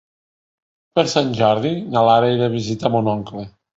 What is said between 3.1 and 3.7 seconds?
oncle.